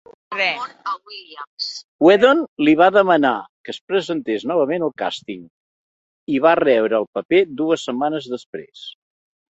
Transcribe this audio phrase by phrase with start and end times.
[2.05, 3.33] Whedon li va demanar
[3.67, 5.45] que es presentés novament al càsting,
[6.37, 8.89] i va rebre el paper dues setmanes després.